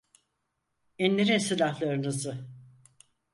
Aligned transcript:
İndirin 0.97 1.37
silahlarınızı! 1.37 2.47